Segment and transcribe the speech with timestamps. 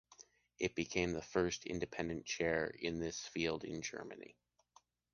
[0.57, 4.35] It became the first independent chair in this field in Germany.